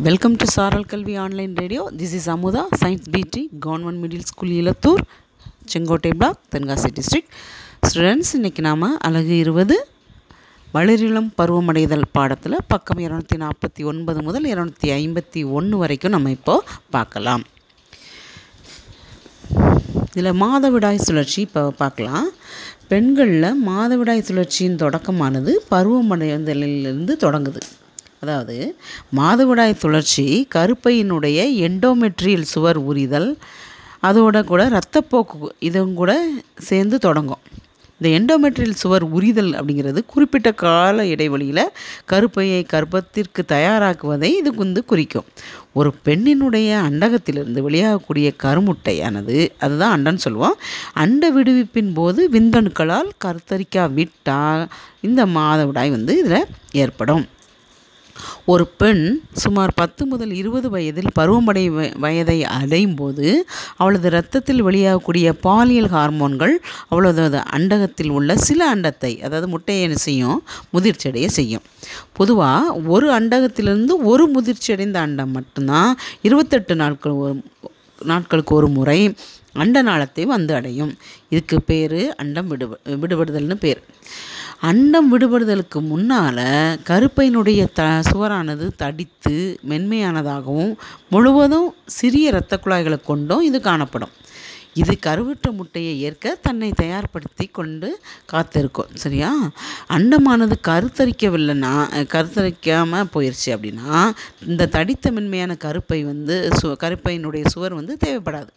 Welcome 0.00 0.36
to 0.40 0.46
Saaral 0.52 0.86
Kalvi 0.90 1.14
online 1.22 1.54
radio 1.60 1.82
this 1.96 2.12
is 2.18 2.28
Amudha 2.30 2.60
science 2.82 3.08
BT 3.14 3.50
government 3.64 4.00
middle 4.02 4.22
school 4.28 4.52
Ilathur 4.60 5.02
Sengottai 5.72 6.12
block 6.20 6.38
Tenkasi 6.54 6.88
district 6.98 7.32
students 7.88 8.30
இன்றைக்கி 8.38 8.60
நாம் 8.60 8.86
அழகு 9.08 9.34
இருபது 9.38 9.76
வளரிளம் 10.74 11.28
பருவமடைதல் 11.40 12.06
பாடத்தில் 12.12 12.56
பக்கம் 12.68 13.02
இரநூத்தி 13.04 13.38
நாற்பத்தி 13.44 13.84
ஒன்பது 13.84 14.22
முதல் 14.22 14.48
இரநூத்தி 14.52 14.90
ஐம்பத்தி 14.96 15.42
ஒன்று 15.58 15.78
வரைக்கும் 15.78 16.14
நம்ம 16.16 16.30
இப்போது 16.30 16.64
பார்க்கலாம். 16.90 17.44
இதில் 20.14 20.40
மாதவிடாய் 20.44 21.04
சுழற்சி 21.08 21.40
இப்போ 21.40 21.70
பார்க்கலாம். 21.70 22.30
பெண்களில் 22.88 23.50
மாதவிடாய் 23.68 24.26
சுழற்சியின் 24.30 24.80
தொடக்கமானது 24.84 25.54
பருவமடைதலிலிருந்து 25.70 27.14
தொடங்குது. 27.26 27.62
அதாவது 28.24 28.56
மாதவிடாய் 29.18 29.80
சுழற்சி 29.82 30.24
கருப்பையினுடைய 30.54 31.38
எண்டோமெட்ரியல் 31.66 32.44
சுவர் 32.50 32.78
உரிதல் 32.90 33.26
அதோட 34.08 34.44
கூட 34.50 34.62
இரத்தப்போக்கு 34.72 35.48
இதுவும் 35.68 35.96
கூட 36.00 36.12
சேர்ந்து 36.68 36.98
தொடங்கும். 36.98 37.42
இந்த 37.96 38.08
எண்டோமெட்ரியல் 38.18 38.78
சுவர் 38.82 39.06
உரிதல் 39.16 39.50
அப்படிங்கிறது 39.58 40.00
குறிப்பிட்ட 40.06 40.52
கால 40.52 41.06
இடைவெளியில் 41.06 41.62
கருப்பையை 42.12 42.60
கர்ப்பத்திற்கு 42.72 43.44
தயாராக்குவதை 43.54 44.30
இது 44.36 44.52
வந்து 44.54 44.84
குறிக்கும். 44.84 45.28
ஒரு 45.72 45.92
பெண்ணினுடைய 46.06 46.70
அண்டகத்திலிருந்து 46.86 47.66
வெளியாகக்கூடிய 47.68 48.30
கருமுட்டையானது 48.44 49.36
அதுதான் 49.58 49.94
அண்டன்னு 49.96 50.24
சொல்லுவோம். 50.28 50.58
அண்ட 51.04 51.30
விடுவிப்பின் 51.30 51.92
போது 52.00 52.22
விந்தணுக்களால் 52.36 53.12
கருத்தரிக்கா 53.24 53.86
விட்டால் 54.00 54.64
இந்த 55.00 55.22
மாதவிடாய் 55.38 55.96
வந்து 55.98 56.14
இதில் 56.24 56.50
ஏற்படும். 56.72 57.24
ஒரு 58.44 58.66
பெண் 58.66 59.20
சுமார் 59.32 59.72
பத்து 59.74 60.06
முதல் 60.06 60.30
இருபது 60.30 60.70
வயதில் 60.70 61.08
பருவமடை 61.18 61.70
வ- 61.70 61.98
வயதை 61.98 62.44
அடையும் 62.44 62.94
போது 62.94 63.46
அவளது 63.76 64.06
இரத்தத்தில் 64.06 64.64
வெளியாகக்கூடிய 64.64 65.32
பாலியல் 65.32 65.88
ஹார்மோன்கள் 65.88 66.54
அவளது 66.88 67.42
அண்டகத்தில் 67.50 68.10
உள்ள 68.10 68.36
சில 68.36 68.74
அண்டத்தை 68.74 69.22
அதாவது 69.22 69.48
முட்டையை 69.48 69.96
செய்யும்? 69.96 70.42
முதிர்ச்சியடைய 70.72 71.26
செய்யும். 71.26 71.62
பொதுவாக 72.12 72.72
ஒரு 72.74 73.20
அண்டகத்திலிருந்து 73.20 73.90
ஒரு 74.02 74.30
முதிர்ச்சியடைந்த 74.34 74.94
அண்டம் 74.94 75.30
மட்டும்தான் 75.30 75.98
இருபத்தெட்டு 76.22 76.76
நாட்கள் 76.76 77.12
ஒரு 77.12 77.42
நாட்களுக்கு 78.02 78.54
ஒரு 78.54 78.68
முறை 78.68 79.14
அண்ட 79.52 79.82
நாளத்தை 79.82 80.24
வந்து 80.24 80.54
அடையும். 80.54 80.96
இதுக்கு 81.28 81.62
பேர் 81.62 82.14
அண்டம் 82.14 82.46
விடு 82.46 82.78
விடுபடுதல்னு 82.86 83.54
பேர். 83.54 83.82
அண்டம் 84.68 85.08
விடுபடுதலுக்கு 85.12 85.78
முன்னால் 85.90 86.44
கருப்பையினுடைய 86.88 87.62
த 87.78 87.84
சுவரானது 88.10 88.66
தடித்து 88.82 89.36
மென்மையானதாகவும் 89.70 90.74
முழுவதும் 91.08 91.74
சிறிய 91.96 92.28
இரத்த 92.28 92.60
குழாய்களை 92.64 92.98
கொண்டும் 93.04 93.42
இது 93.48 93.60
காணப்படும். 93.60 94.12
இது 94.74 94.92
கருவுற்ற 95.06 95.48
முட்டையை 95.52 95.94
ஏற்க 96.00 96.34
தன்னை 96.46 96.72
தயார்படுத்தி 96.82 97.46
கொண்டு 97.52 97.88
காத்திருக்கும். 98.32 98.92
சரியா? 98.94 99.32
அண்டமானது 99.96 100.56
கருத்தரிக்கவில்லைன்னா 100.68 101.74
கருத்தரிக்காமல் 102.14 103.12
போயிடுச்சு 103.14 103.50
அப்படின்னா 103.56 104.12
இந்த 104.46 104.70
தடித்த 104.78 105.12
மென்மையான 105.12 105.56
கருப்பை 105.66 106.02
வந்து 106.04 106.36
சு 106.58 106.74
கருப்பையினுடைய 106.84 107.46
சுவர் 107.46 107.80
வந்து 107.80 107.96
தேவைப்படாது. 108.06 108.52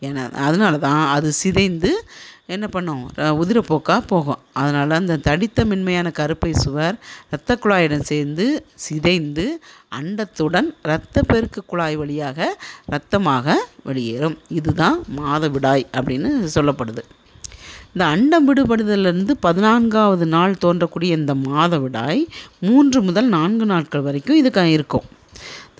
ஏன்னா 0.00 0.32
அதனால 0.32 0.78
தான் 0.78 1.14
அது 1.14 1.32
சிதைந்து 1.32 2.04
என்ன 2.46 2.68
பண்ணும்? 2.68 3.10
ர- 3.16 3.20
உதிரப்போக்காக 3.20 4.06
போகும். 4.06 4.38
அதனால் 4.52 4.90
அந்த 4.90 5.16
தடித்த 5.16 5.64
மென்மையான 5.64 6.12
கருப்பை 6.18 6.52
சுவர் 6.52 6.96
இரத்த 7.26 7.58
குழாயுடன் 7.62 8.00
சேர்ந்து 8.00 8.66
சிதைந்து 8.74 9.60
அண்டத்துடன் 10.00 10.74
இரத்த 10.84 11.22
பெருக்கு 11.22 11.64
குழாய் 11.64 11.96
வழியாக 11.96 12.60
இரத்தமாக 12.92 13.52
வெளியேறும். 13.84 14.38
இதுதான் 14.48 14.98
மாதவிடாய் 15.16 15.84
அப்படின்னு 15.92 16.48
சொல்லப்படுது. 16.54 17.02
இந்த 17.86 18.10
அண்டம் 18.10 18.54
விடுபடுதலிருந்து 18.54 19.30
பதினான்காவது 19.40 20.26
நாள் 20.26 20.54
தோன்றக்கூடிய 20.64 21.02
இந்த 21.02 21.34
மாதவிடாய் 21.34 22.26
மூன்று 22.60 23.02
முதல் 23.02 23.28
நான்கு 23.28 23.66
நாட்கள் 23.66 24.00
வரைக்கும் 24.00 24.36
இதுக்கு 24.36 24.70
இருக்கும். 24.70 25.02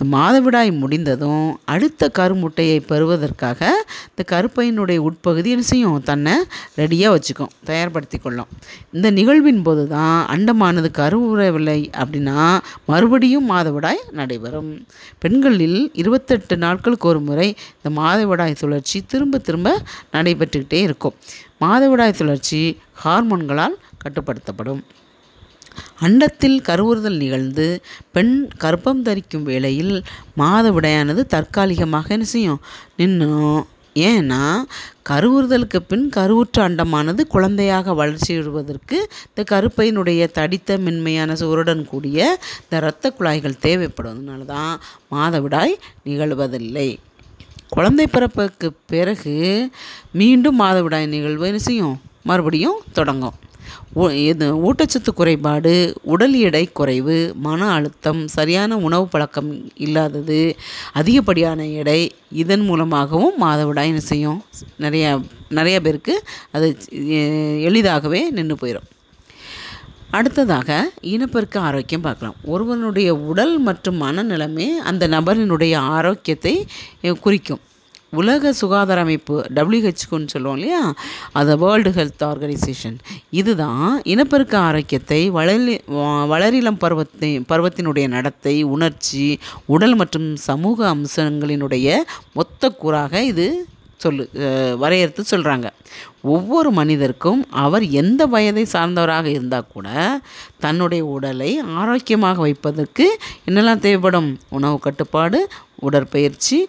மாதவிடாய் 0.05 0.71
முடிந்ததும் 0.71 1.59
அடுத்த 1.65 2.11
கருமுட்டையை 2.17 2.81
பெறுவதற்காக 2.87 3.85
இந்த 4.09 4.23
கருப்பையினுடைய 4.27 4.97
உட்பகுதி 4.97 5.49
என்ன 5.49 5.63
செய்யும்? 5.63 6.03
தன்னை 6.03 6.33
ரெடியாக 6.77 7.15
வச்சுக்கும் 7.15 7.51
தயார்படுத்தி 7.65 8.19
கொள்ளும். 8.21 8.47
இந்த 8.93 9.11
நிகழ்வின் 9.11 9.61
போது 9.61 9.87
தான் 9.87 10.27
அண்டமானது 10.27 10.89
கருவுறவில்லை 10.91 11.91
அப்படின்னா 11.97 12.59
மறுபடியும் 12.85 13.51
மாதவிடாய் 13.51 13.99
நடைபெறும். 14.11 14.85
பெண்களில் 15.19 15.91
இருபத்தெட்டு 15.93 16.57
நாட்களுக்கு 16.57 17.07
ஒரு 17.07 17.19
முறை 17.19 17.55
இந்த 17.83 18.01
மாதவிடாய் 18.01 18.55
சுழற்சி 18.55 19.01
திரும்ப 19.01 19.37
திரும்ப 19.37 19.81
நடைபெற்றுக்கிட்டே 20.13 20.81
இருக்கும். 20.81 21.15
மாதவிடாய் 21.61 22.11
சுழற்சி 22.11 22.77
ஹார்மோன்களால் 23.03 23.75
கட்டுப்படுத்தப்படும். 24.03 24.81
அண்டத்தில் 26.05 26.57
கருவுறுதல் 26.67 27.21
நிகழ்ந்து 27.23 27.81
பெண் 28.11 28.35
கர்ப்பம் 28.63 29.01
தரிக்கும் 29.01 29.43
வேளையில் 29.43 29.95
மாதவிடாயானது 30.37 31.23
தற்காலிகமாக 31.25 32.07
என்ன 32.09 32.27
செய்யும்? 32.35 32.61
நின்னும் 32.97 33.59
ஏன்னா 33.95 34.41
கருவுறுதலுக்கு 35.09 35.79
பின் 35.87 36.05
கருவுற்ற 36.15 36.57
அண்டமானது 36.67 37.21
குழந்தையாக 37.27 37.93
வளர்ச்சி 37.93 38.31
விடுவதற்கு 38.35 38.97
இந்த 39.27 39.43
கருப்பையினுடைய 39.51 40.27
தடித்த 40.31 40.77
மென்மையான 40.77 41.35
சுவருடன் 41.35 41.83
கூடிய 41.85 42.37
இந்த 42.63 42.77
இரத்த 42.77 43.11
குழாய்கள் 43.11 43.61
தேவைப்படுவதனால 43.65 44.45
தான் 44.45 44.73
மாதவிடாய் 45.15 45.75
நிகழ்வதில்லை. 46.05 46.89
குழந்தை 47.69 48.07
பிறப்புக்கு 48.07 48.69
பிறகு 48.93 49.35
மீண்டும் 50.11 50.59
மாதவிடாய் 50.61 51.13
நிகழ்வு 51.15 51.47
என்ன 51.47 51.57
செய்யும்? 51.57 52.01
மறுபடியும் 52.23 52.79
தொடங்கும். 52.93 53.37
இது 54.29 54.47
ஊட்டச்சத்து 54.67 55.11
குறைபாடு 55.15 55.73
உடல் 56.13 56.35
எடை 56.47 56.63
குறைவு 56.79 57.17
மன 57.45 57.69
அழுத்தம் 57.75 58.21
சரியான 58.35 58.77
உணவு 58.87 59.07
பழக்கம் 59.13 59.51
இல்லாதது 59.85 60.39
அதிகப்படியான 61.01 61.67
எடை 61.81 61.99
இதன் 62.43 62.65
மூலமாகவும் 62.69 63.39
மாதவிடாய் 63.45 63.91
என்ன 63.93 64.03
செய்யும்? 64.11 64.39
நிறையா 64.85 65.11
நிறைய 65.59 65.77
பேருக்கு 65.87 66.15
அது 66.51 66.69
எளிதாகவே 67.69 68.23
நின்று 68.37 68.57
போயிடும் 68.61 68.89
அடுத்ததாக 70.17 70.69
இனப்பெருக்க 71.13 71.57
ஆரோக்கியம் 71.59 72.05
பார்க்கலாம். 72.05 72.37
ஒருவனுடைய 72.53 73.09
உடல் 73.31 73.55
மற்றும் 73.67 73.99
மனநிலைமை 74.01 74.67
அந்த 74.89 75.03
நபரினுடைய 75.07 75.73
ஆரோக்கியத்தை 75.95 76.53
குறிக்கும். 77.25 77.61
உலக 78.13 78.53
சுகாதார 78.53 78.99
அமைப்பு 78.99 79.35
டபிள்யூஹெச்குன்னு 79.53 80.27
சொல்லுவோம் 80.27 80.57
இல்லையா? 80.57 80.81
அது 81.33 81.57
வேர்ல்டு 81.57 81.89
ஹெல்த் 81.89 82.23
ஆர்கனைசேஷன் 82.23 82.97
இதுதான் 83.31 83.81
இனப்பெருக்க 84.03 84.57
ஆரோக்கியத்தை 84.59 85.21
வளரி 85.29 85.75
வளரிளம் 86.31 86.79
பருவத்தை 86.79 87.31
பருவத்தினுடைய 87.49 88.07
நடத்தை 88.07 88.63
உணர்ச்சி 88.73 89.25
உடல் 89.67 89.95
மற்றும் 89.95 90.35
சமூக 90.47 90.95
அம்சங்களினுடைய 90.95 91.87
மொத்த 92.33 92.71
கூறாக 92.81 93.21
இது 93.23 93.47
சொல்லு 93.97 94.23
வரையறுத்து 94.77 95.23
சொல்கிறாங்க 95.31 95.67
ஒவ்வொரு 96.27 96.69
மனிதருக்கும் 96.71 97.41
அவர் 97.59 97.85
எந்த 98.01 98.25
வயதை 98.25 98.63
சார்ந்தவராக 98.73 99.25
இருந்தால் 99.25 99.71
கூட 99.73 99.87
தன்னுடைய 100.59 101.05
உடலை 101.05 101.49
ஆரோக்கியமாக 101.75 102.41
வைப்பதற்கு 102.41 103.05
என்னெல்லாம் 103.47 103.83
தேவைப்படும்? 103.85 104.29
உணவு 104.49 104.79
கட்டுப்பாடு 104.79 105.39
உடற்பயிற்சி 105.87 106.59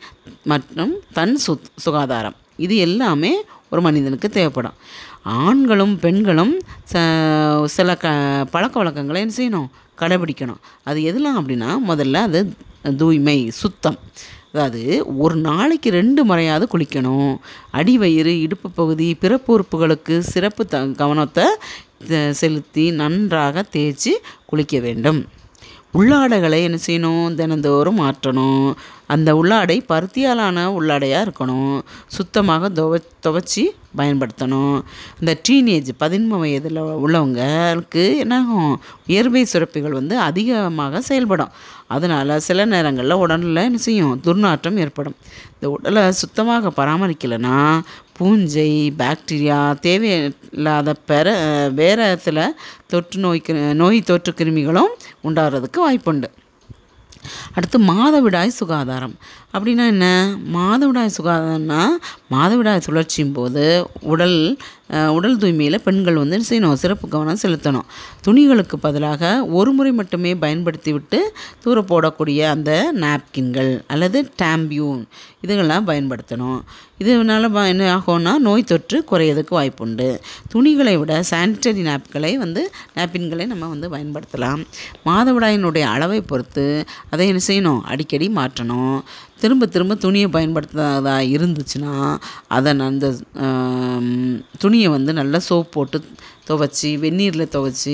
மற்றும் 0.52 0.94
தன் 1.18 1.36
சு 1.44 1.52
சுகாதாரம். 1.84 2.36
இது 2.66 2.74
எல்லாமே 2.86 3.32
ஒரு 3.72 3.80
மனிதனுக்கு 3.86 4.28
தேவைப்படும். 4.28 4.76
ஆண்களும் 5.44 5.94
பெண்களும் 6.04 6.54
ச 6.92 6.96
சில 7.76 7.96
க 8.02 8.06
பழக்க 8.54 8.74
வழக்கங்களை 8.80 9.20
என்ன 9.24 9.34
செய்யணும்? 9.38 9.70
கடைபிடிக்கணும். 10.00 10.60
அது 10.88 10.98
எதெல்லாம் 11.10 11.38
அப்படின்னா 11.40 11.70
முதல்ல 11.90 12.22
அது 12.28 12.40
தூய்மை 13.00 13.38
சுத்தம். 13.62 13.98
அதாவது 14.52 14.82
ஒரு 15.24 15.36
நாளைக்கு 15.48 15.88
ரெண்டு 15.98 16.20
முறையாவது 16.28 16.66
குளிக்கணும். 16.72 17.32
அடிவயிறு 17.78 18.32
இடுப்பு 18.44 18.68
பகுதி 18.80 19.08
பிறப்பு 19.24 19.50
உறுப்புகளுக்கு 19.56 20.14
சிறப்பு 20.32 20.62
த 20.72 20.78
கவனத்தை 21.02 21.46
செலுத்தி 22.40 22.84
நன்றாக 23.00 23.64
தேய்ச்சி 23.74 24.12
குளிக்க 24.50 24.78
வேண்டும். 24.86 25.20
உள்ளாடைகளை 25.98 26.58
என்ன 26.66 26.78
செய்யணும்? 26.86 27.34
தினந்தோறும் 27.38 28.00
மாற்றணும் 28.00 28.66
அந்த 29.10 29.34
உள்ளாடை 29.34 29.84
பருத்தியாலான 29.88 30.66
உள்ளாடையாக 30.66 31.28
இருக்கணும். 31.28 31.82
சுத்தமாக 32.06 32.68
துவ 32.68 32.98
துவச்சி 33.26 33.70
பயன்படுத்தணும். 33.96 34.82
இந்த 35.20 35.40
டீனேஜ் 35.48 35.88
பதின்ம 36.00 36.38
வயதில் 36.38 36.80
உள்ளவங்களுக்கு 36.80 38.18
என்னாகும்? 38.18 38.80
இயற்கை 39.06 39.46
சுரப்பிகள் 39.52 39.90
வந்து 39.90 40.18
அதிகமாக 40.18 41.00
செயல்படும். 41.00 41.48
அதனால் 41.86 42.40
சில 42.40 42.64
நேரங்களில் 42.64 43.12
உடலில் 43.12 43.56
என்ன 43.56 43.76
செய்யும்? 43.76 44.20
துர்நாற்றம் 44.24 44.78
ஏற்படும். 44.78 45.14
இந்த 45.54 45.70
உடலை 45.70 46.12
சுத்தமாக 46.12 46.84
பராமரிக்கலைன்னா 46.84 47.80
பூஞ்சை 48.12 48.92
பாக்டீரியா 48.98 49.78
தேவையில்லாத 49.78 50.94
பெற 51.06 51.36
வேற 51.74 52.16
சில 52.16 52.58
தொற்று 52.86 53.20
நோய் 53.20 53.42
கிரு- 53.46 53.74
நோய் 53.74 54.02
தொற்று 54.02 54.34
கிருமிகளும் 54.36 54.88
உண்டாகிறதுக்கு 55.24 55.76
வாய்ப்புண்டு. 55.88 56.24
அடுத்து 57.54 57.78
மாதவிடாய் 57.78 58.48
சுகாதாரம். 58.48 59.14
அப்படின்னா 59.52 59.86
என்ன? 59.86 60.34
மாதவிடாய் 60.54 61.16
சுகாதாரம்னா 61.22 61.86
மாதவிடாய் 62.30 62.80
சுழற்சியும் 62.80 63.32
போது 63.32 63.86
உடல் 64.00 64.58
உடல் 64.90 65.36
தூய்மையில் 65.36 65.78
பெண்கள் 65.78 66.14
வந்து 66.14 66.42
என்ன 66.44 66.46
செய்யணும்? 66.48 66.72
சிறப்பு 66.72 67.08
கவனம் 67.08 67.38
செலுத்தணும். 67.42 67.82
துணிகளுக்கு 68.26 68.76
பதிலாக 68.76 69.44
ஒரு 69.44 69.72
முறை 69.72 69.92
மட்டுமே 69.92 70.34
பயன்படுத்தி 70.34 70.92
விட்டு 70.92 71.34
தூர 71.60 71.80
போடக்கூடிய 71.80 72.42
அந்த 72.42 72.92
நாப்கின்கள் 72.94 73.80
அல்லது 73.86 74.30
டேம்பியூன் 74.42 75.04
இதுகள்லாம் 75.46 75.86
பயன்படுத்தணும். 75.86 76.60
இதனால் 76.98 77.50
ப- 77.50 77.68
என்ன 77.68 77.96
ஆகும்னா 77.96 78.38
நோய் 78.38 78.62
தொற்று 78.62 79.04
குறையதுக்கு 79.10 79.50
வாய்ப்புண்டு. 79.50 80.18
துணிகளை 80.48 80.96
விட 80.96 81.22
சானிட்டரி 81.30 81.82
நாப்களை 81.82 82.34
வந்து 82.34 82.72
நாப்கின்களை 82.96 83.46
நம்ம 83.46 83.66
வந்து 83.66 83.90
பயன்படுத்தலாம். 83.90 84.66
மாதவிடாயினுடைய 85.06 85.80
அளவை 85.80 86.20
பொறுத்து 86.20 86.84
அதை 87.10 87.28
என்ன 87.28 87.40
செய்யணும்? 87.46 87.80
அடிக்கடி 87.80 88.28
மாற்றணும். 88.28 89.00
திரும்ப 89.42 89.66
திரும்ப 89.74 89.94
துணியை 90.04 90.28
பயன்படுத்துறதாக 90.36 91.30
இருந்துச்சுன்னா 91.36 91.94
அதை 92.56 92.72
அந்த 92.88 93.08
துணியை 94.62 94.88
வந்து 94.96 95.12
நல்லா 95.20 95.38
சோப் 95.48 95.72
போட்டு 95.76 95.98
துவைச்சி 96.48 96.88
வெந்நீரில் 97.02 97.50
துவைச்சி 97.54 97.92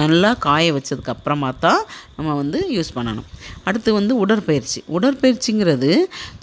நல்லா 0.00 0.30
காய 0.46 0.72
வச்சதுக்கு 0.76 1.12
அப்புறமா 1.14 1.50
தான் 1.64 1.82
நம்ம 2.16 2.30
வந்து 2.40 2.58
யூஸ் 2.76 2.90
பண்ணணும். 2.96 3.28
அடுத்து 3.68 3.90
வந்து 3.98 4.12
உடற்பயிற்சி. 4.24 4.80
உடற்பயிற்சிங்கிறது 4.96 5.90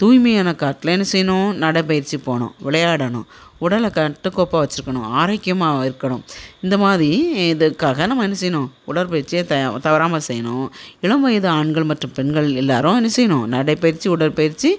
தூய்மையான 0.01 0.53
காட்டில் 0.62 0.94
என்ன 0.95 1.07
செய்யணும்? 1.13 1.50
நடைப்பயிற்சி 1.63 2.18
போகணும் 2.27 2.53
விளையாடணும். 2.68 3.27
உடலை 3.65 3.89
கட்டுக்கோப்பாக 3.98 4.62
வச்சுருக்கணும் 4.63 5.07
ஆரோக்கியமாக 5.21 5.88
இருக்கணும். 5.89 6.24
இந்த 6.65 6.75
மாதிரி 6.83 7.10
இதுக்காக 7.54 8.07
நம்ம 8.10 8.25
என்ன 8.27 8.38
செய்யணும்? 8.42 8.69
உடற்பயிற்சியை 8.92 9.42
த 9.51 9.56
தவறாமல் 9.86 10.25
செய்யணும். 10.27 10.68
இளம் 11.06 11.24
வயது 11.25 11.50
ஆண்கள் 11.57 11.89
மற்றும் 11.92 12.13
பெண்கள் 12.18 12.50
எல்லாரும் 12.62 13.00
என்ன 13.00 13.12
செய்யணும்? 13.18 13.45
நடைப்பயிற்சி 13.56 14.07
உடற்பயிற்சி 14.15 14.71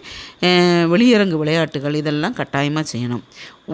வெளியரங்கு 0.93 1.41
விளையாட்டுகள் 1.43 1.99
இதெல்லாம் 2.03 2.39
கட்டாயமாக 2.41 2.87
செய்யணும். 2.93 3.25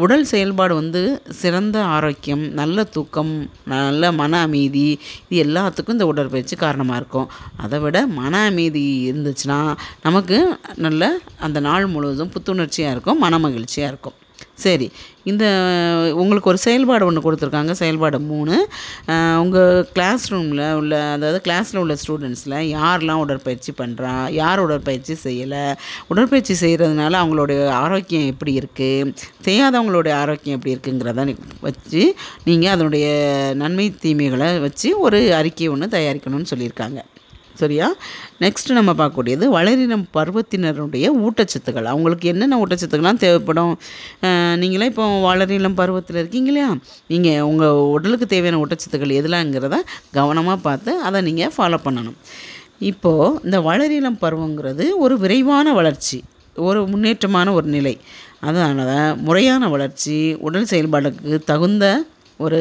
உடல் 0.03 0.27
செயல்பாடு 0.31 0.75
வந்து 0.81 1.01
சிறந்த 1.41 1.77
ஆரோக்கியம் 1.95 2.45
நல்ல 2.61 2.85
தூக்கம் 2.97 3.33
நல்ல 3.73 4.13
மன 4.21 4.43
அமைதி 4.47 4.87
இது 5.29 5.41
எல்லாத்துக்கும் 5.45 5.97
இந்த 5.97 6.07
உடற்பயிற்சி 6.13 6.57
காரணமாக 6.65 7.01
இருக்கும். 7.01 7.29
அதை 7.65 7.81
விட 7.85 8.07
மன 8.21 8.43
அமைதி 8.51 8.85
இருந்துச்சுன்னா 9.11 9.59
நமக்கு 10.07 10.39
நல்ல 10.87 11.13
அந்த 11.47 11.61
நாள் 11.69 11.93
முழுவதும் 11.95 12.33
புத்துணர்ச்சியாக 12.37 12.95
இருக்கும் 12.97 13.23
மன 13.27 13.39
மகிழ்ச்சியாக 13.47 13.93
இருக்கும். 13.95 14.19
சரி. 14.67 14.87
இந்த 15.31 15.45
உங்களுக்கு 16.21 16.51
ஒரு 16.53 16.59
செயல்பாடு 16.65 17.07
ஒன்று 17.09 17.25
கொடுத்துருக்காங்க. 17.25 17.73
செயல்பாடு 17.81 18.19
மூணு. 18.31 18.55
உங்கள் 19.43 19.87
கிளாஸ் 19.97 20.25
ரூமில் 20.33 20.63
உள்ள 20.81 20.95
அதாவது 21.17 21.39
கிளாஸில் 21.47 21.81
உள்ள 21.83 21.95
ஸ்டூடெண்ட்ஸில் 22.03 22.57
யாரெலாம் 22.77 23.23
உடற்பயிற்சி 23.25 23.73
பண்ணுறா 23.81 24.13
யார் 24.41 24.65
உடற்பயிற்சி 24.67 25.17
செய்யலை? 25.27 25.65
உடற்பயிற்சி 26.13 26.57
செய்கிறதுனால 26.65 27.21
அவங்களுடைய 27.23 27.61
ஆரோக்கியம் 27.85 28.29
எப்படி 28.33 28.55
இருக்குது 28.61 29.15
செய்யாதவங்களுடைய 29.49 30.17
ஆரோக்கியம் 30.23 30.59
எப்படி 30.59 30.75
இருக்குங்கிறத 30.77 31.37
வச்சு 31.69 32.03
நீங்கள் 32.49 32.75
அதனுடைய 32.75 33.07
நன்மை 33.63 33.89
தீமைகளை 34.05 34.51
வச்சு 34.67 34.91
ஒரு 35.07 35.21
அறிக்கை 35.41 35.69
ஒன்று 35.75 35.95
தயாரிக்கணும்னு 35.97 36.53
சொல்லியிருக்காங்க. 36.53 37.01
சரியா? 37.63 37.87
நெக்ஸ்ட்டு 38.45 38.77
நம்ம 38.79 38.93
பார்க்கக்கூடியது 39.01 39.45
வளரினம் 39.57 40.05
பருவத்தினருடைய 40.17 41.07
ஊட்டச்சத்துக்கள். 41.27 41.89
அவங்களுக்கு 41.95 42.27
என்னென்ன 42.33 42.59
ஊட்டச்சத்துக்கள்லாம் 42.63 43.23
தேவைப்படும்? 43.25 43.75
நீங்களே 44.63 44.89
இப்போ 44.93 45.07
வளரினம் 45.29 45.79
பருவத்தில் 45.81 46.21
இருக்கீங்க 46.23 46.51
இல்லையா? 46.53 46.71
நீங்கள் 47.13 47.45
உங்கள் 47.51 47.83
உடலுக்கு 47.97 48.29
தேவையான 48.35 48.61
ஊட்டச்சத்துக்கள் 48.65 49.19
எதுலாங்கிறத 49.21 49.79
கவனமாக 50.19 50.59
பார்த்து 50.69 50.95
அதை 51.09 51.21
நீங்கள் 51.29 51.55
ஃபாலோ 51.57 51.81
பண்ணணும். 51.87 52.19
இப்போது 52.91 53.33
இந்த 53.47 53.59
வளரினம் 53.69 54.21
பருவங்கிறது 54.25 54.85
ஒரு 55.05 55.15
விரைவான 55.25 55.73
வளர்ச்சி 55.79 56.19
ஒரு 56.69 56.81
முன்னேற்றமான 56.93 57.49
ஒரு 57.59 57.69
நிலை. 57.77 57.95
அதனால 58.49 58.91
முறையான 59.27 59.65
வளர்ச்சி 59.75 60.15
உடல் 60.47 60.71
செயல்பாடுக்கு 60.71 61.39
தகுந்த 61.51 61.85
ஒரு 62.45 62.59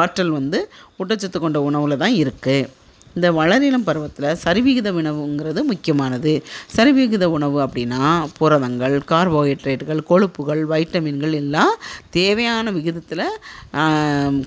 ஆற்றல் 0.00 0.30
வந்து 0.36 0.58
ஊட்டச்சத்து 1.00 1.38
கொண்ட 1.38 1.58
உணவில் 1.68 2.00
தான் 2.02 2.16
இருக்குது 2.22 2.68
இந்த 3.16 3.28
வளரினம் 3.38 3.86
பருவத்தில் 3.88 4.38
சரிவிகித 4.44 4.88
உணவுங்கிறது 5.00 5.60
முக்கியமானது. 5.70 6.32
சரிவிகித 6.76 7.24
உணவு 7.36 7.58
அப்படின்னா 7.64 8.02
புரதங்கள் 8.38 8.96
கார்போஹைட்ரேட்டுகள் 9.12 10.02
கொழுப்புகள் 10.10 10.62
வைட்டமின்கள் 10.72 11.34
எல்லாம் 11.40 11.74
தேவையான 12.18 12.70
விகிதத்தில் 12.76 13.24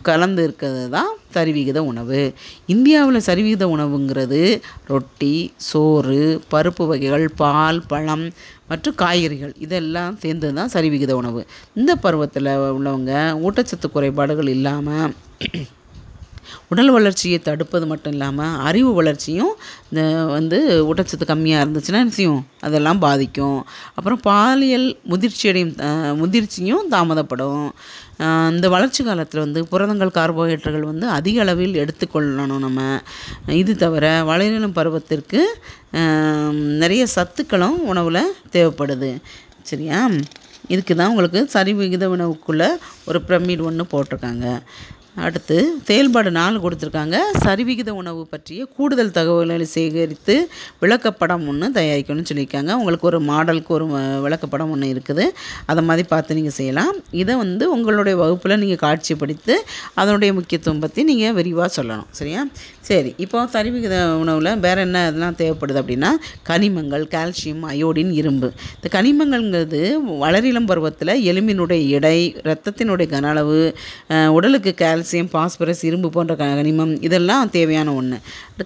கலந்து 0.09 0.43
இருக்கிறது 0.47 0.85
தான் 0.95 1.11
சரிவிகித 1.35 1.79
உணவு. 1.91 2.21
இந்தியாவில் 2.75 3.25
சரிவிகித 3.29 3.67
உணவுங்கிறது 3.75 4.41
ரொட்டி 4.91 5.35
சோறு 5.69 6.21
பருப்பு 6.53 6.85
வகைகள் 6.91 7.27
பால் 7.43 7.81
பழம் 7.91 8.25
மற்றும் 8.71 8.97
காய்கறிகள். 9.03 9.53
இதெல்லாம் 9.65 10.15
சேர்ந்து 10.23 10.49
தான் 10.59 10.73
சரிவிகித 10.75 11.13
உணவு. 11.21 11.43
இந்த 11.79 11.91
பருவத்தில் 12.05 12.51
உள்ளவங்க 12.77 13.13
ஊட்டச்சத்து 13.45 13.87
குறைபாடுகள் 13.97 14.51
இல்லாமல் 14.55 15.13
உடல் 16.71 16.91
வளர்ச்சியை 16.95 17.37
தடுப்பது 17.45 17.85
மட்டும் 17.91 18.13
இல்லாமல் 18.15 18.53
அறிவு 18.67 18.91
வளர்ச்சியும் 18.97 19.53
இந்த 19.89 20.01
வந்து 20.35 20.57
ஊட்டச்சத்து 20.89 21.25
கம்மியாக 21.31 21.63
இருந்துச்சுன்னா 21.63 22.01
என்ன 22.03 22.15
செய்யும்? 22.17 22.43
அதெல்லாம் 22.65 22.99
பாதிக்கும். 23.05 23.59
அப்புறம் 23.97 24.21
பாலியல் 24.27 24.87
முதிர்ச்சியடையும் 25.11 25.73
முதிர்ச்சியும் 26.21 26.85
தாமதப்படும். 26.93 27.65
இந்த 28.53 28.67
வளர்ச்சி 28.75 29.01
காலத்தில் 29.07 29.43
வந்து 29.45 29.61
புரதங்கள் 29.71 30.15
கார்போஹைட்ரேட்டுகள் 30.19 30.89
வந்து 30.91 31.05
அதிக 31.17 31.41
அளவில் 31.45 31.75
எடுத்துக்கொள்ளணும் 31.83 32.63
நம்ம. 32.65 32.81
இது 33.61 33.73
தவிர 33.83 34.05
வளரினம் 34.31 34.77
பருவத்திற்கு 34.79 35.41
நிறைய 36.83 37.03
சத்துக்களும் 37.17 37.77
உணவில் 37.91 38.23
தேவைப்படுது. 38.55 39.11
சரியா? 39.71 39.99
இதுக்கு 40.73 40.93
தான் 40.95 41.11
உங்களுக்கு 41.11 41.39
சரிவிகித 41.53 42.05
உணவுக்குள்ளே 42.15 42.67
ஒரு 43.09 43.19
பிரமிட் 43.27 43.67
ஒன்று 43.69 43.83
போட்டிருக்காங்க. 43.93 44.47
அடுத்து 45.23 45.55
செயல்பாடு 45.87 46.29
நாலு 46.37 46.57
கொடுத்துருக்காங்க. 46.63 47.17
சரிவிகித 47.45 47.89
உணவு 48.01 48.21
பற்றிய 48.33 48.61
கூடுதல் 48.75 49.13
தகவல்களை 49.17 49.65
சேகரித்து 49.73 50.35
விளக்கப்படம் 50.81 51.43
ஒன்று 51.51 51.67
தயாரிக்கணும்னு 51.77 52.29
சொல்லியிருக்காங்க. 52.29 52.71
உங்களுக்கு 52.81 53.07
ஒரு 53.09 53.19
மாடலுக்கு 53.29 53.71
ஒரு 53.77 53.87
விளக்கப்படம் 54.25 54.71
ஒன்று 54.75 54.91
இருக்குது. 54.93 55.25
அதை 55.71 55.81
மாதிரி 55.89 56.05
பார்த்து 56.13 56.37
நீங்கள் 56.39 56.55
செய்யலாம். 56.59 56.93
இதை 57.21 57.35
வந்து 57.43 57.67
உங்களுடைய 57.75 58.17
வகுப்பில் 58.21 58.61
நீங்கள் 58.63 58.81
காட்சிப்படுத்தி 58.85 59.57
அதனுடைய 60.01 60.31
முக்கியத்துவம் 60.37 60.81
பற்றி 60.85 61.03
நீங்கள் 61.11 61.35
விரிவாக 61.39 61.69
சொல்லணும். 61.77 62.09
சரியா? 62.19 62.43
சரி 62.91 63.11
இப்போ 63.23 63.43
சரிவிகித 63.55 63.97
உணவில் 64.21 64.51
வேறு 64.67 64.81
என்ன 64.87 65.03
இதெல்லாம் 65.09 65.37
தேவைப்படுது 65.41 65.81
அப்படின்னா 65.83 66.13
கனிமங்கள் 66.51 67.05
கால்சியம் 67.17 67.65
அயோடின் 67.73 68.13
இரும்பு. 68.21 68.49
இந்த 68.77 68.87
கனிமங்கள்ங்கிறது 68.97 69.83
வளரிளம் 70.23 70.71
பருவத்தில் 70.71 71.13
எலும்பினுடைய 71.31 71.81
எடை 71.99 72.17
ரத்தத்தினுடைய 72.49 73.07
கன 73.15 73.29
அளவு 73.35 73.59
உடலுக்கு 74.37 74.59
உடலுக்கு 74.61 74.79
கால்சியம் 75.01 75.29
பாஸ்பரஸ் 75.31 75.83
இரும்பு 75.85 76.09
போன்ற 76.09 76.35
கனிமம் 76.35 77.01
இதெல்லாம் 77.01 77.49
தேவையான 77.49 77.93
ஒன்று 77.93 78.17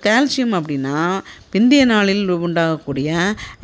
கால்சியம் 0.03 0.55
அப்படின்னா 0.55 0.95
பிந்தைய 1.55 1.83
நாளில் 1.91 2.31
உண்டாகக்கூடிய 2.45 3.09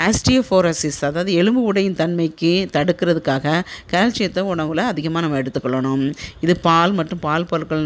ஆஸ்டியோஃபோரசிஸ் 0.07 0.99
அதாவது 1.07 1.31
எலும்பு 1.39 1.61
உடையின் 1.69 1.97
தன்மைக்கு 2.01 2.51
தடுக்கிறதுக்காக 2.75 3.55
கால்சியத்தை 3.93 4.41
உணவில் 4.51 4.81
அதிகமாக 4.91 5.23
நம்ம 5.25 5.39
எடுத்துக்கொள்ளணும். 5.41 6.05
இது 6.45 6.53
பால் 6.67 6.93
மற்றும் 6.99 7.21
பால் 7.25 7.47
பொருட்கள் 7.49 7.83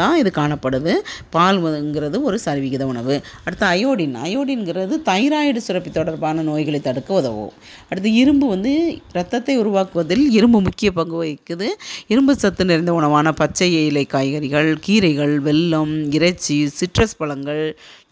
தான் 0.00 0.16
இது 0.22 0.32
காணப்படுது. 0.40 0.94
பால்ங்கிறது 1.36 2.18
ஒரு 2.28 2.38
சரிவிகித 2.46 2.86
உணவு. 2.92 3.16
அடுத்து 3.44 3.66
அயோடின். 3.72 4.16
அயோடின்கிறது 4.26 4.96
தைராய்டு 5.10 5.62
சுரப்பி 5.66 5.92
தொடர்பான 5.98 6.44
நோய்களை 6.50 6.80
தடுக்க 6.88 7.20
உதவும். 7.20 7.54
அடுத்து 7.88 8.12
இரும்பு 8.22 8.48
வந்து 8.54 8.74
இரத்தத்தை 9.14 9.56
உருவாக்குவதில் 9.62 10.26
இரும்பு 10.38 10.60
முக்கிய 10.68 10.90
பங்கு 10.98 11.16
வகிக்குது. 11.22 11.70
இரும்பு 12.12 12.34
சத்து 12.42 12.68
நிறைந்த 12.72 12.94
உணவான 13.00 13.32
பச்சை 13.42 13.70
இலை 13.86 14.04
காய்கறிகள் 14.16 14.70
கீரைகள் 14.88 15.34
வெல்லம் 15.48 15.94
இறைச்சி 16.18 16.58
சிட்ரஸ் 16.80 17.18
பழங்கள் 17.22 17.64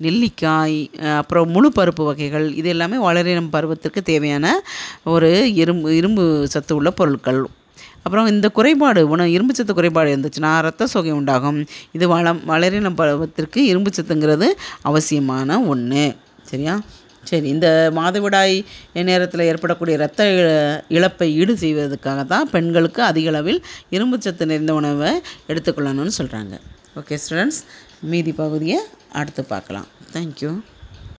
நெல்லிக்காய் 0.04 0.80
அப்புறம் 1.26 1.50
முழு 1.50 1.72
பருப்பு 1.76 2.04
வகைகள் 2.04 2.54
இது 2.54 2.68
எல்லாமே 2.68 2.96
வளரினம் 2.96 3.52
பருவத்திற்கு 3.52 4.02
தேவையான 4.02 4.62
ஒரு 5.04 5.54
இரும்பு 5.54 5.96
இரும்பு 5.96 6.46
சத்து 6.48 6.74
உள்ள 6.74 6.90
பொருட்கள். 6.90 7.46
அப்புறம் 8.02 8.26
இந்த 8.26 8.48
குறைபாடு 8.48 9.08
உணவு 9.08 9.32
இரும்பு 9.32 9.54
சத்து 9.54 9.74
குறைபாடு 9.74 10.16
இருந்துச்சுன்னா 10.16 10.60
ரத்த 10.60 10.86
சோகை 10.86 11.10
உண்டாகும். 11.10 11.66
இது 11.92 12.08
வளம் 12.08 12.44
வளரினம் 12.44 12.96
பருவத்திற்கு 12.96 13.56
இரும்பு 13.56 13.90
சத்துங்கிறது 13.96 14.48
அவசியமான 14.82 15.62
ஒன்று 15.62 16.16
சரியா? 16.42 16.80
சரி 17.22 17.48
இந்த 17.48 17.92
மாதவிடாய் 17.96 18.64
நேரத்தில் 18.92 19.40
ஏற்படக்கூடிய 19.40 19.96
இரத்த 19.96 20.24
இழ- 20.24 20.92
இழப்பை 20.92 21.34
ஈடு 21.34 21.56
செய்வதற்காக 21.56 22.24
தான் 22.24 22.50
பெண்களுக்கு 22.50 23.02
அதிக 23.02 23.28
அளவில் 23.28 23.64
இரும்பு 23.90 24.20
சத்து 24.20 24.46
நிறைந்த 24.46 24.74
உணவை 24.74 25.10
எடுத்துக்கொள்ளணும்னு 25.48 26.10
சொல்கிறாங்க 26.18 26.54
ஓகே 26.96 27.18
ஸ்டூடெண்ட்ஸ் 27.24 27.60
மீதி 28.00 28.32
பகுதியை 28.32 28.78
அடுத்து 29.12 29.44
பார்க்கலாம். 29.44 29.86
தேங்க்யூ 30.12 30.50